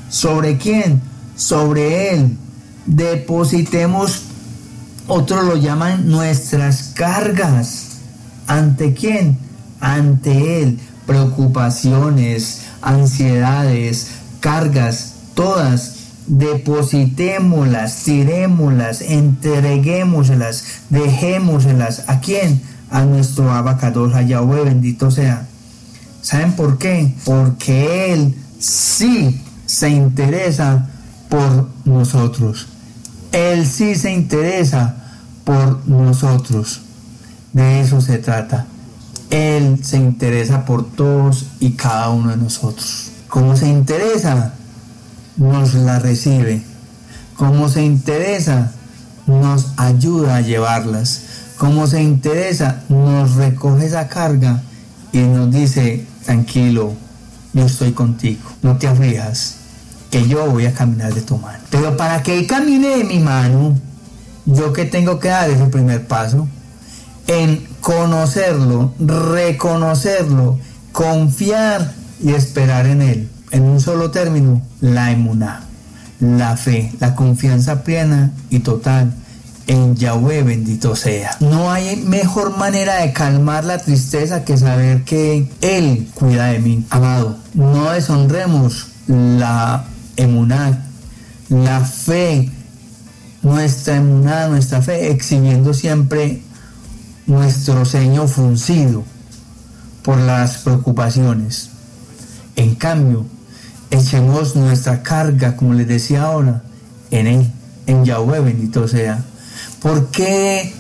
¿Sobre 0.10 0.58
quién? 0.58 1.02
Sobre 1.36 2.14
Él. 2.14 2.38
Depositemos, 2.86 4.24
otros 5.08 5.46
lo 5.46 5.58
llaman 5.58 6.10
nuestras 6.10 6.92
cargas. 6.96 7.98
¿Ante 8.48 8.94
quién? 8.94 9.38
Ante 9.80 10.64
Él. 10.64 10.80
Preocupaciones, 11.06 12.62
ansiedades, 12.82 14.08
cargas, 14.40 15.14
todas, 15.34 15.97
depositémoslas, 16.28 18.04
tirémoslas, 18.04 19.02
entreguémoslas, 19.02 20.64
dejémoslas. 20.90 22.04
¿A 22.08 22.20
quién? 22.20 22.62
A 22.90 23.04
nuestro 23.04 23.52
abacados, 23.52 24.14
a 24.14 24.22
Yahweh, 24.22 24.64
bendito 24.64 25.12
sea. 25.12 25.48
¿Saben 26.22 26.54
por 26.54 26.78
qué? 26.78 27.14
Porque 27.26 28.14
Él 28.14 28.36
sí 28.60 29.42
se 29.66 29.90
interesa 29.90 30.90
por 31.30 31.70
nosotros. 31.86 32.68
Él 33.32 33.66
sí 33.66 33.96
se 33.96 34.12
interesa 34.12 34.96
por 35.44 35.88
nosotros. 35.88 36.82
De 37.54 37.82
eso 37.82 38.02
se 38.02 38.18
trata. 38.18 38.66
Él 39.30 39.84
se 39.84 39.98
interesa 39.98 40.66
por 40.66 40.90
todos 40.90 41.46
y 41.60 41.72
cada 41.72 42.10
uno 42.10 42.32
de 42.32 42.38
nosotros. 42.38 43.12
Como 43.28 43.56
se 43.56 43.68
interesa, 43.68 44.54
nos 45.38 45.74
la 45.74 46.00
recibe. 46.00 46.62
Como 47.36 47.70
se 47.70 47.84
interesa, 47.84 48.72
nos 49.28 49.68
ayuda 49.78 50.38
a 50.38 50.42
llevarlas. 50.42 51.22
Como 51.58 51.88
se 51.88 52.02
interesa, 52.02 52.84
nos 52.90 53.36
recoge 53.36 53.86
esa 53.88 54.08
carga 54.08 54.62
y 55.12 55.20
nos 55.20 55.52
dice, 55.52 56.06
tranquilo, 56.26 56.94
yo 57.54 57.66
estoy 57.66 57.92
contigo, 57.92 58.42
no 58.62 58.78
te 58.78 58.88
aflijas, 58.88 59.56
que 60.12 60.28
yo 60.28 60.50
voy 60.52 60.66
a 60.66 60.74
caminar 60.74 61.14
de 61.14 61.22
tu 61.22 61.38
mano. 61.38 61.60
Pero 61.70 61.98
para 61.98 62.22
que 62.22 62.38
Él 62.38 62.48
camine 62.48 62.98
de 62.98 63.04
mi 63.04 63.20
mano, 63.20 63.78
yo 64.46 64.72
que 64.74 64.86
tengo 64.86 65.20
que 65.20 65.30
dar 65.30 65.50
ese 65.50 65.66
primer 65.66 66.08
paso, 66.08 66.48
en 67.28 67.68
conocerlo, 67.82 68.94
reconocerlo, 69.00 70.60
confiar 70.92 71.94
y 72.22 72.32
esperar 72.32 72.86
en 72.86 73.02
Él. 73.02 73.30
En 73.52 73.64
un 73.64 73.80
solo 73.80 74.12
término, 74.12 74.62
la 74.82 75.12
emuná, 75.12 75.62
la 76.20 76.58
fe, 76.58 76.92
la 77.00 77.16
confianza 77.16 77.84
plena 77.84 78.32
y 78.50 78.60
total 78.60 79.14
en 79.68 79.96
Yahweh 79.96 80.44
bendito 80.44 80.96
sea. 80.96 81.38
No 81.40 81.72
hay 81.72 81.98
mejor 81.98 82.58
manera 82.58 83.02
de 83.02 83.14
calmar 83.14 83.66
la 83.66 83.78
tristeza 83.78 84.44
que 84.44 84.58
saber 84.58 85.04
que 85.04 85.50
Él 85.62 86.08
cuida 86.14 86.48
de 86.48 86.60
mí. 86.60 86.86
Amado, 86.90 87.38
no 87.54 87.92
deshonremos 87.92 88.88
la 89.08 89.86
emuná, 90.16 90.86
la 91.50 91.82
fe, 91.82 92.50
nuestra 93.42 93.98
emuná, 93.98 94.48
nuestra 94.48 94.82
fe, 94.82 95.12
exhibiendo 95.12 95.74
siempre 95.74 96.42
nuestro 97.26 97.86
ceño 97.86 98.28
fruncido 98.28 99.04
por 100.02 100.18
las 100.18 100.60
preocupaciones. 100.60 101.70
En 102.56 102.76
cambio, 102.76 103.26
echemos 103.92 104.56
nuestra 104.56 105.04
carga, 105.04 105.56
como 105.56 105.74
les 105.74 105.88
decía 105.88 106.24
ahora, 106.24 106.64
en 107.12 107.28
Él, 107.28 107.52
en 107.86 108.06
Yahweh, 108.06 108.40
bendito 108.42 108.88
sea. 108.88 109.24
¿Por 109.82 110.08
qué 110.08 110.74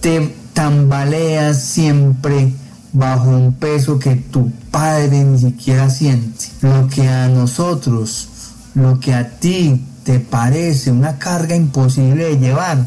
te 0.00 0.34
tambaleas 0.52 1.62
siempre 1.62 2.52
bajo 2.92 3.28
un 3.28 3.54
peso 3.54 3.98
que 3.98 4.16
tu 4.16 4.50
Padre 4.70 5.24
ni 5.24 5.38
siquiera 5.38 5.90
siente? 5.90 6.46
Lo 6.62 6.88
que 6.88 7.08
a 7.08 7.28
nosotros, 7.28 8.28
lo 8.74 9.00
que 9.00 9.14
a 9.14 9.38
ti 9.38 9.84
te 10.04 10.20
parece 10.20 10.90
una 10.90 11.18
carga 11.18 11.56
imposible 11.56 12.24
de 12.24 12.38
llevar, 12.38 12.86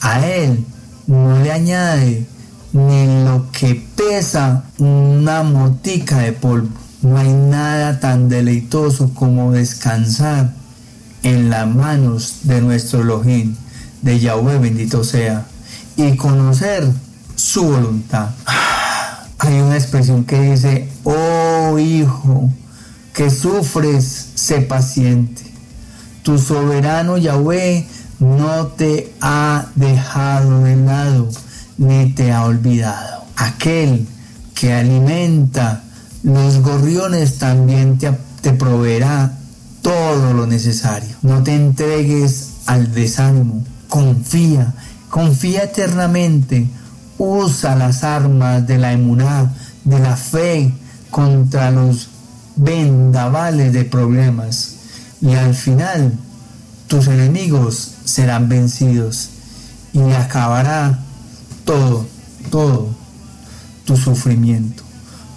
a 0.00 0.26
Él 0.26 0.64
no 1.06 1.38
le 1.40 1.52
añade 1.52 2.26
ni 2.72 3.24
lo 3.24 3.50
que 3.50 3.74
pesa 3.96 4.64
una 4.78 5.42
motica 5.42 6.18
de 6.18 6.32
polvo. 6.32 6.68
No 7.02 7.16
hay 7.16 7.32
nada 7.32 8.00
tan 8.00 8.28
deleitoso 8.28 9.14
como 9.14 9.52
descansar 9.52 10.52
en 11.22 11.48
las 11.48 11.66
manos 11.66 12.40
de 12.42 12.60
nuestro 12.60 13.02
Elohim, 13.02 13.54
de 14.02 14.18
Yahweh 14.18 14.58
bendito 14.58 15.04
sea, 15.04 15.46
y 15.96 16.16
conocer 16.16 16.88
su 17.36 17.64
voluntad. 17.64 18.30
Hay 19.40 19.60
una 19.60 19.76
expresión 19.76 20.24
que 20.24 20.40
dice, 20.40 20.88
oh 21.04 21.78
hijo, 21.78 22.50
que 23.14 23.30
sufres, 23.30 24.32
sé 24.34 24.60
paciente. 24.62 25.42
Tu 26.24 26.38
soberano 26.38 27.16
Yahweh 27.16 27.86
no 28.18 28.66
te 28.66 29.12
ha 29.20 29.66
dejado 29.76 30.64
de 30.64 30.76
lado, 30.76 31.28
ni 31.78 32.12
te 32.12 32.32
ha 32.32 32.44
olvidado. 32.44 33.24
Aquel 33.36 34.08
que 34.54 34.72
alimenta 34.72 35.84
los 36.28 36.60
gorriones 36.60 37.38
también 37.38 37.98
te, 37.98 38.12
te 38.42 38.52
proveerá 38.52 39.32
todo 39.82 40.34
lo 40.34 40.46
necesario. 40.46 41.16
No 41.22 41.42
te 41.42 41.54
entregues 41.54 42.50
al 42.66 42.92
desánimo. 42.92 43.64
Confía, 43.88 44.74
confía 45.08 45.64
eternamente. 45.64 46.68
Usa 47.16 47.74
las 47.74 48.04
armas 48.04 48.66
de 48.66 48.78
la 48.78 48.92
emuná, 48.92 49.52
de 49.84 49.98
la 49.98 50.16
fe 50.16 50.72
contra 51.10 51.70
los 51.70 52.08
vendavales 52.56 53.72
de 53.72 53.84
problemas. 53.84 54.74
Y 55.20 55.34
al 55.34 55.54
final 55.54 56.12
tus 56.86 57.08
enemigos 57.08 57.94
serán 58.04 58.48
vencidos 58.48 59.30
y 59.92 60.00
acabará 60.12 60.98
todo, 61.64 62.06
todo 62.50 62.88
tu 63.84 63.96
sufrimiento, 63.96 64.82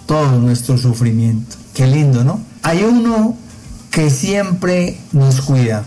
todo 0.06 0.38
nuestro 0.38 0.78
sufrimiento. 0.78 1.56
Qué 1.74 1.86
lindo, 1.86 2.24
¿no? 2.24 2.40
Hay 2.62 2.84
uno 2.84 3.36
que 3.90 4.10
siempre 4.10 4.98
nos 5.12 5.40
cuida. 5.40 5.84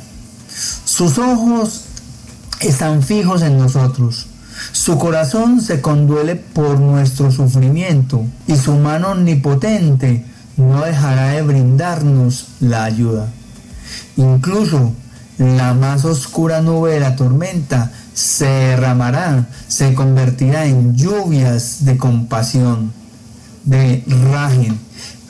Sus 0.85 1.17
ojos 1.17 1.81
están 2.59 3.03
fijos 3.03 3.41
en 3.41 3.57
nosotros. 3.57 4.27
Su 4.71 4.97
corazón 4.97 5.61
se 5.61 5.81
conduele 5.81 6.35
por 6.35 6.79
nuestro 6.79 7.31
sufrimiento 7.31 8.23
y 8.47 8.55
su 8.55 8.75
mano 8.75 9.11
omnipotente 9.11 10.25
no 10.57 10.81
dejará 10.83 11.29
de 11.29 11.41
brindarnos 11.41 12.47
la 12.59 12.85
ayuda. 12.85 13.27
Incluso 14.17 14.93
la 15.37 15.73
más 15.73 16.05
oscura 16.05 16.61
nube 16.61 16.91
de 16.91 16.99
la 17.01 17.15
tormenta 17.15 17.91
se 18.13 18.45
derramará, 18.45 19.47
se 19.67 19.93
convertirá 19.93 20.65
en 20.65 20.95
lluvias 20.95 21.83
de 21.83 21.97
compasión, 21.97 22.93
de 23.65 24.03
rajen, 24.31 24.79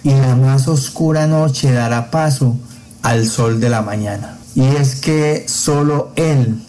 y 0.04 0.12
la 0.12 0.36
más 0.36 0.68
oscura 0.68 1.26
noche 1.26 1.72
dará 1.72 2.12
paso 2.12 2.56
al 3.02 3.26
sol 3.26 3.60
de 3.60 3.70
la 3.70 3.82
mañana. 3.82 4.38
Y 4.54 4.64
es 4.64 4.96
que 4.96 5.46
solo 5.48 6.12
Él 6.16 6.62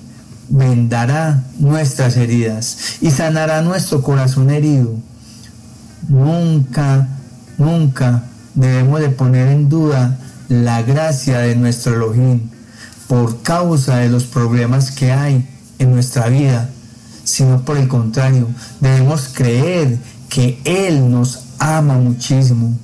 vendará 0.48 1.44
nuestras 1.58 2.16
heridas 2.16 2.96
y 3.00 3.10
sanará 3.10 3.62
nuestro 3.62 4.02
corazón 4.02 4.50
herido. 4.50 4.94
Nunca, 6.08 7.08
nunca 7.58 8.22
debemos 8.54 9.00
de 9.00 9.10
poner 9.10 9.48
en 9.48 9.68
duda 9.68 10.18
la 10.48 10.82
gracia 10.82 11.38
de 11.38 11.56
nuestro 11.56 11.94
Elohim 11.94 12.40
por 13.06 13.42
causa 13.42 13.98
de 13.98 14.08
los 14.08 14.24
problemas 14.24 14.90
que 14.90 15.12
hay 15.12 15.46
en 15.78 15.92
nuestra 15.92 16.28
vida, 16.28 16.70
sino 17.24 17.62
por 17.64 17.76
el 17.76 17.88
contrario, 17.88 18.48
debemos 18.80 19.28
creer 19.32 19.98
que 20.28 20.60
Él 20.64 21.10
nos 21.10 21.45
ama 21.58 21.94
muchísimo, 21.94 22.76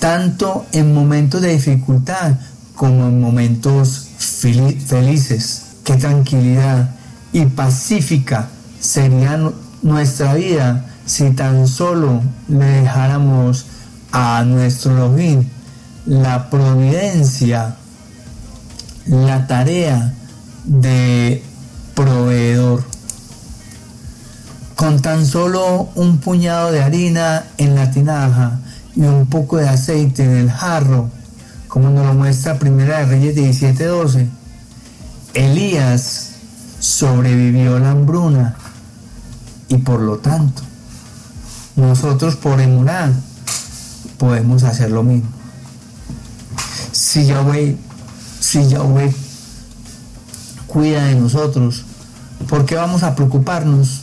tanto 0.00 0.66
en 0.72 0.94
momentos 0.94 1.40
de 1.40 1.52
dificultad 1.52 2.34
como 2.74 3.06
en 3.06 3.20
momentos 3.20 4.08
felices. 4.18 5.62
Qué 5.84 5.96
tranquilidad 5.96 6.90
y 7.32 7.46
pacífica 7.46 8.48
sería 8.80 9.38
nuestra 9.82 10.34
vida 10.34 10.86
si 11.06 11.30
tan 11.30 11.68
solo 11.68 12.22
le 12.48 12.64
dejáramos 12.64 13.66
a 14.12 14.44
nuestro 14.44 14.92
Elohim 14.92 15.44
la 16.06 16.50
providencia 16.50 17.76
la 19.06 19.46
tarea 19.46 20.14
de 20.64 21.42
proveedor. 21.94 22.84
Con 24.76 25.00
tan 25.00 25.24
solo 25.24 25.88
un 25.94 26.18
puñado 26.18 26.72
de 26.72 26.82
harina 26.82 27.44
en 27.58 27.74
la 27.74 27.90
tinaja 27.90 28.58
y 28.96 29.02
un 29.02 29.26
poco 29.26 29.56
de 29.56 29.68
aceite 29.68 30.24
en 30.24 30.36
el 30.36 30.50
jarro, 30.50 31.10
como 31.68 31.90
nos 31.90 32.06
lo 32.06 32.14
muestra 32.14 32.58
Primera 32.58 32.98
de 33.00 33.06
Reyes 33.06 33.36
17:12, 33.36 34.28
Elías 35.34 36.30
sobrevivió 36.80 37.78
la 37.78 37.92
hambruna 37.92 38.56
y 39.68 39.78
por 39.78 40.00
lo 40.00 40.18
tanto 40.18 40.62
nosotros 41.76 42.36
por 42.36 42.60
emunar 42.60 43.12
podemos 44.18 44.62
hacer 44.62 44.90
lo 44.90 45.02
mismo. 45.02 45.30
Si 46.92 47.26
Yahweh 47.26 47.76
si 48.44 48.68
Yahweh 48.68 49.12
cuida 50.66 51.06
de 51.06 51.14
nosotros, 51.14 51.84
¿por 52.48 52.66
qué 52.66 52.76
vamos 52.76 53.02
a 53.02 53.14
preocuparnos? 53.16 54.02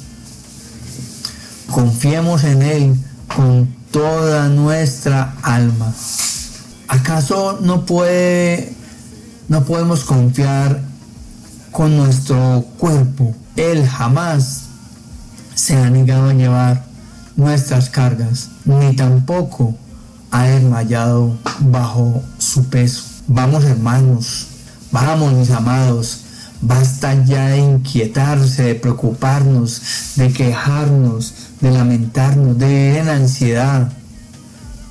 Confiemos 1.71 2.43
en 2.43 2.62
Él 2.62 2.95
con 3.34 3.73
toda 3.91 4.49
nuestra 4.49 5.36
alma. 5.41 5.93
¿Acaso 6.89 7.60
no 7.62 7.86
puede, 7.86 8.75
no 9.47 9.63
podemos 9.63 10.03
confiar 10.03 10.81
con 11.71 11.95
nuestro 11.95 12.65
cuerpo? 12.77 13.34
Él 13.55 13.88
jamás 13.88 14.63
se 15.55 15.77
ha 15.77 15.89
negado 15.89 16.29
a 16.29 16.34
llevar 16.34 16.84
nuestras 17.38 17.89
cargas, 17.89 18.49
ni 18.65 18.93
tampoco 18.95 19.73
ha 20.31 20.43
desmayado 20.43 21.38
bajo 21.60 22.21
su 22.38 22.65
peso. 22.65 23.03
Vamos 23.27 23.63
hermanos, 23.63 24.47
vamos 24.91 25.31
mis 25.34 25.51
amados, 25.51 26.17
basta 26.62 27.23
ya 27.23 27.47
de 27.47 27.60
inquietarse, 27.60 28.63
de 28.63 28.75
preocuparnos, 28.75 29.81
de 30.15 30.34
quejarnos, 30.34 31.34
de 31.62 31.71
lamentarnos, 31.71 32.58
de 32.58 32.67
vivir 32.67 32.97
en 32.97 33.10
ansiedad. 33.10 33.91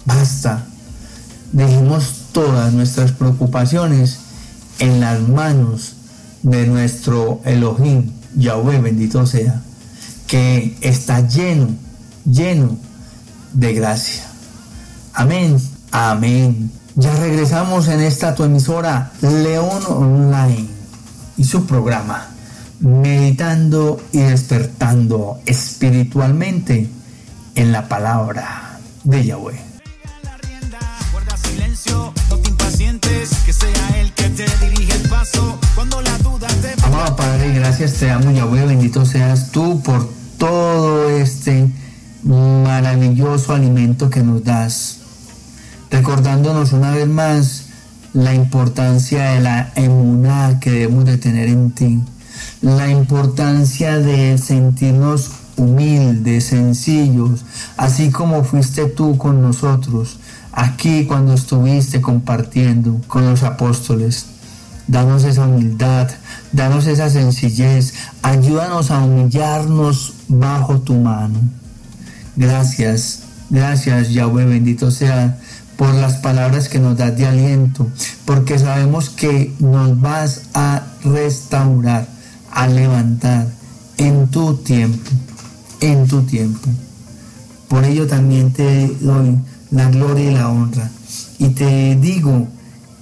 Basta, 0.04 0.64
dejemos 1.52 2.26
todas 2.32 2.72
nuestras 2.72 3.12
preocupaciones 3.12 4.18
en 4.78 5.00
las 5.00 5.20
manos 5.20 5.94
de 6.42 6.66
nuestro 6.66 7.40
Elohim, 7.44 8.10
Yahweh 8.36 8.80
bendito 8.80 9.26
sea, 9.26 9.60
que 10.26 10.76
está 10.80 11.26
lleno, 11.26 11.68
lleno 12.24 12.78
de 13.52 13.74
gracia. 13.74 14.24
Amén, 15.12 15.56
amén. 15.90 16.70
Ya 16.94 17.14
regresamos 17.16 17.88
en 17.88 18.00
esta 18.00 18.34
tu 18.34 18.44
emisora 18.44 19.12
León 19.20 19.82
Online 19.88 20.68
y 21.36 21.44
su 21.44 21.66
programa 21.66 22.29
Meditando 22.80 24.00
y 24.10 24.18
despertando 24.18 25.38
espiritualmente 25.44 26.88
en 27.54 27.72
la 27.72 27.88
palabra 27.88 28.78
de 29.04 29.24
Yahweh. 29.26 29.60
Amado 36.82 37.16
Padre, 37.16 37.52
gracias 37.52 37.94
te 37.94 38.10
amo 38.10 38.30
Yahweh, 38.30 38.64
bendito 38.66 39.04
seas 39.04 39.50
tú 39.50 39.82
por 39.82 40.08
todo 40.38 41.10
este 41.10 41.68
maravilloso 42.22 43.54
alimento 43.54 44.08
que 44.08 44.22
nos 44.22 44.42
das. 44.42 45.00
Recordándonos 45.90 46.72
una 46.72 46.92
vez 46.92 47.06
más 47.06 47.66
la 48.12 48.34
importancia 48.34 49.32
de 49.32 49.40
la 49.40 49.72
emuná 49.74 50.58
que 50.60 50.70
debemos 50.70 51.04
de 51.04 51.18
tener 51.18 51.48
en 51.48 51.72
ti, 51.72 52.00
la 52.62 52.90
importancia 52.90 53.98
de 53.98 54.36
sentirnos 54.38 55.30
humildes, 55.56 56.44
sencillos, 56.44 57.44
así 57.76 58.10
como 58.10 58.44
fuiste 58.44 58.86
tú 58.86 59.16
con 59.18 59.42
nosotros, 59.42 60.18
aquí 60.52 61.04
cuando 61.06 61.34
estuviste 61.34 62.00
compartiendo 62.00 63.00
con 63.06 63.28
los 63.28 63.42
apóstoles. 63.42 64.26
Danos 64.86 65.22
esa 65.24 65.46
humildad, 65.46 66.08
danos 66.52 66.86
esa 66.86 67.10
sencillez, 67.10 67.94
ayúdanos 68.22 68.90
a 68.90 69.04
humillarnos 69.04 70.14
bajo 70.26 70.80
tu 70.80 70.94
mano. 70.94 71.38
Gracias, 72.34 73.20
gracias 73.50 74.10
Yahweh, 74.10 74.46
bendito 74.46 74.90
sea 74.90 75.38
por 75.76 75.94
las 75.94 76.14
palabras 76.14 76.68
que 76.68 76.78
nos 76.78 76.98
das 76.98 77.16
de 77.16 77.26
aliento, 77.26 77.88
porque 78.26 78.58
sabemos 78.58 79.08
que 79.08 79.54
nos 79.60 79.98
vas 79.98 80.42
a 80.52 80.82
restaurar, 81.04 82.06
a 82.50 82.66
levantar 82.66 83.46
en 83.96 84.28
tu 84.28 84.56
tiempo, 84.56 85.10
en 85.80 86.06
tu 86.06 86.22
tiempo. 86.22 86.68
Por 87.68 87.84
ello 87.84 88.06
también 88.06 88.52
te 88.52 88.88
doy 89.00 89.38
la 89.70 89.90
gloria 89.90 90.30
y 90.30 90.34
la 90.34 90.48
honra. 90.48 90.90
Y 91.38 91.50
te 91.50 91.96
digo 91.96 92.48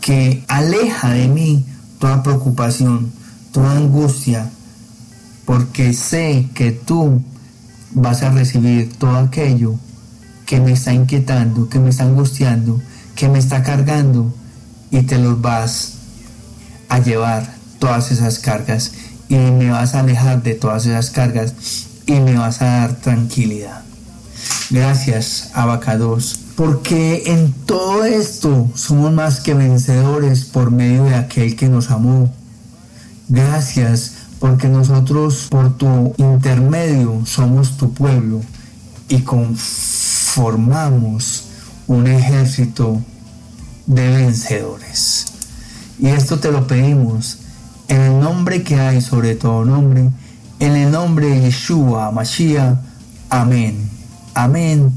que 0.00 0.44
aleja 0.48 1.10
de 1.10 1.28
mí 1.28 1.64
toda 1.98 2.22
preocupación, 2.22 3.10
toda 3.52 3.72
angustia, 3.72 4.50
porque 5.44 5.92
sé 5.92 6.48
que 6.54 6.72
tú 6.72 7.22
vas 7.92 8.22
a 8.22 8.30
recibir 8.30 8.92
todo 8.98 9.16
aquello 9.16 9.74
que 10.46 10.60
me 10.60 10.72
está 10.72 10.92
inquietando, 10.92 11.68
que 11.68 11.78
me 11.78 11.90
está 11.90 12.04
angustiando, 12.04 12.80
que 13.14 13.28
me 13.28 13.38
está 13.38 13.62
cargando 13.62 14.32
y 14.90 15.02
te 15.02 15.18
los 15.18 15.40
vas 15.40 15.94
a 16.88 16.98
llevar 16.98 17.54
todas 17.78 18.10
esas 18.10 18.38
cargas 18.38 18.92
y 19.28 19.36
me 19.36 19.70
vas 19.70 19.94
a 19.94 20.00
alejar 20.00 20.42
de 20.42 20.54
todas 20.54 20.86
esas 20.86 21.10
cargas 21.10 21.52
y 22.06 22.18
me 22.20 22.36
vas 22.36 22.62
a 22.62 22.66
dar 22.66 22.96
tranquilidad. 22.96 23.82
Gracias, 24.70 25.50
Abacados, 25.54 26.38
porque 26.56 27.24
en 27.26 27.52
todo 27.52 28.04
esto 28.04 28.70
somos 28.74 29.12
más 29.12 29.40
que 29.40 29.54
vencedores 29.54 30.44
por 30.44 30.70
medio 30.70 31.04
de 31.04 31.14
aquel 31.14 31.56
que 31.56 31.68
nos 31.68 31.90
amó. 31.90 32.32
Gracias, 33.28 34.12
porque 34.38 34.68
nosotros 34.68 35.48
por 35.50 35.76
tu 35.76 36.14
intermedio 36.16 37.22
somos 37.26 37.76
tu 37.76 37.92
pueblo 37.92 38.40
y 39.08 39.20
conformamos 39.20 41.44
un 41.86 42.06
ejército 42.06 43.02
de 43.86 44.08
vencedores. 44.08 45.26
Y 45.98 46.06
esto 46.08 46.38
te 46.38 46.52
lo 46.52 46.66
pedimos 46.66 47.38
en 47.88 48.00
el 48.00 48.20
nombre 48.20 48.62
que 48.62 48.78
hay 48.78 49.00
sobre 49.00 49.34
todo 49.34 49.64
nombre, 49.64 50.10
en 50.60 50.76
el 50.76 50.90
nombre 50.90 51.28
de 51.28 51.40
Yeshua, 51.42 52.10
Mashiach. 52.12 52.76
Amén. 53.30 53.88
Amén 54.34 54.92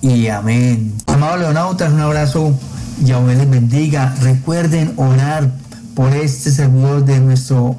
y 0.00 0.28
amén. 0.28 0.92
Amados 1.06 1.40
leonautas, 1.40 1.92
un 1.92 2.00
abrazo. 2.00 2.54
Yahweh 3.02 3.36
les 3.36 3.48
bendiga. 3.48 4.14
Recuerden 4.20 4.92
orar 4.96 5.50
por 5.94 6.12
este 6.14 6.50
servidor 6.50 7.04
de 7.04 7.20
nuestro 7.20 7.76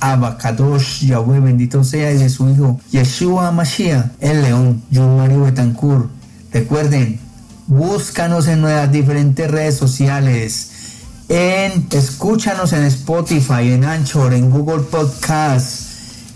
Abacadosh, 0.00 1.06
Yahweh 1.06 1.40
bendito 1.40 1.84
sea, 1.84 2.12
y 2.12 2.18
de 2.18 2.28
su 2.28 2.48
hijo 2.48 2.78
Yeshua 2.90 3.50
Mashiach, 3.52 4.06
el 4.20 4.42
león, 4.42 4.82
John 4.92 5.16
Mario 5.16 5.42
Betancourt. 5.42 6.10
Recuerden, 6.52 7.18
búscanos 7.66 8.46
en 8.48 8.60
nuestras 8.60 8.92
diferentes 8.92 9.50
redes 9.50 9.76
sociales. 9.76 10.70
En, 11.28 11.86
escúchanos 11.90 12.72
en 12.72 12.84
Spotify, 12.84 13.72
en 13.72 13.84
Anchor, 13.84 14.34
en 14.34 14.50
Google 14.50 14.82
Podcast. 14.84 15.82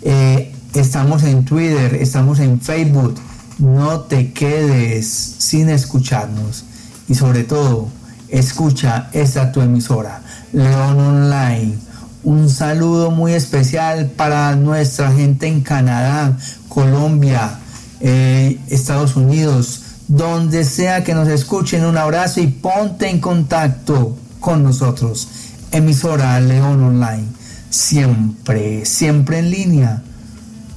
Eh, 0.02 0.52
estamos 0.74 1.22
en 1.22 1.44
Twitter, 1.44 1.94
estamos 1.94 2.38
en 2.40 2.60
Facebook. 2.60 3.16
No 3.58 4.00
te 4.00 4.32
quedes 4.32 5.06
sin 5.38 5.68
escucharnos. 5.68 6.64
Y 7.08 7.14
sobre 7.14 7.44
todo, 7.44 7.88
escucha 8.28 9.10
esta 9.12 9.52
tu 9.52 9.60
emisora, 9.60 10.22
León 10.52 10.98
Online 10.98 11.88
un 12.24 12.50
saludo 12.50 13.10
muy 13.10 13.32
especial 13.32 14.10
para 14.10 14.54
nuestra 14.56 15.12
gente 15.12 15.46
en 15.46 15.62
Canadá, 15.62 16.36
Colombia, 16.68 17.58
eh, 18.00 18.60
Estados 18.68 19.16
Unidos, 19.16 19.82
donde 20.08 20.64
sea 20.64 21.04
que 21.04 21.14
nos 21.14 21.28
escuchen. 21.28 21.84
Un 21.84 21.96
abrazo 21.96 22.40
y 22.40 22.48
ponte 22.48 23.08
en 23.08 23.20
contacto 23.20 24.16
con 24.40 24.62
nosotros. 24.62 25.28
Emisora 25.72 26.40
León 26.40 26.82
Online. 26.82 27.26
Siempre, 27.70 28.84
siempre 28.86 29.40
en 29.40 29.50
línea 29.50 30.02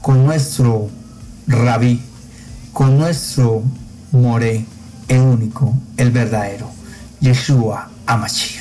con 0.01 0.25
nuestro 0.25 0.89
rabí, 1.47 2.01
con 2.73 2.97
nuestro 2.97 3.63
more, 4.11 4.65
el 5.07 5.19
único, 5.21 5.73
el 5.97 6.11
verdadero, 6.11 6.69
Yeshua 7.19 7.89
Amachia. 8.05 8.60